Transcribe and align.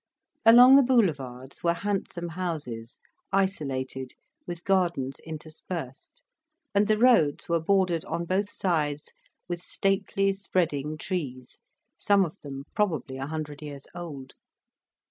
Along 0.47 0.77
the 0.77 0.81
Boulevards 0.81 1.63
were 1.63 1.75
handsome 1.75 2.29
houses, 2.29 2.97
isolated, 3.31 4.13
with 4.47 4.63
gardens 4.63 5.17
interspersed, 5.27 6.23
and 6.73 6.87
the 6.87 6.97
roads 6.97 7.47
were 7.47 7.59
bordered 7.59 8.03
on 8.05 8.25
both 8.25 8.49
sides 8.49 9.11
with 9.47 9.61
stately, 9.61 10.33
spreading 10.33 10.97
trees, 10.97 11.59
some 11.99 12.25
of 12.25 12.39
them 12.41 12.63
probably 12.73 13.17
a 13.17 13.27
hundred 13.27 13.61
years 13.61 13.85
old. 13.93 14.33